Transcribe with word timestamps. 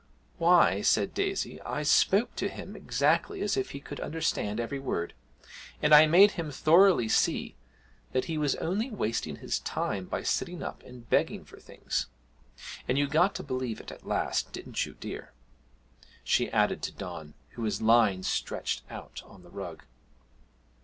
'Why,' 0.39 0.81
said 0.81 1.13
Daisy, 1.13 1.61
'I 1.61 1.83
spoke 1.83 2.35
to 2.37 2.49
him 2.49 2.75
exactly 2.75 3.43
as 3.43 3.55
if 3.55 3.69
he 3.69 3.79
could 3.79 3.99
understand 3.99 4.59
every 4.59 4.79
word, 4.79 5.13
and 5.79 5.93
I 5.93 6.07
made 6.07 6.31
him 6.31 6.49
thoroughly 6.49 7.07
see 7.07 7.55
that 8.11 8.25
he 8.25 8.35
was 8.35 8.55
only 8.55 8.89
wasting 8.89 9.35
his 9.35 9.59
time 9.59 10.05
by 10.07 10.23
sitting 10.23 10.63
up 10.63 10.81
and 10.81 11.07
begging 11.07 11.45
for 11.45 11.59
things. 11.59 12.07
And 12.87 12.97
you 12.97 13.05
got 13.07 13.35
to 13.35 13.43
believe 13.43 13.79
it 13.79 13.91
at 13.91 14.03
last, 14.07 14.51
didn't 14.51 14.87
you, 14.87 14.95
dear?' 14.95 15.33
she 16.23 16.49
added 16.49 16.81
to 16.81 16.91
Don, 16.91 17.35
who 17.49 17.61
was 17.61 17.79
lying 17.79 18.23
stretched 18.23 18.81
out 18.89 19.21
on 19.23 19.43
the 19.43 19.51
rug. 19.51 19.83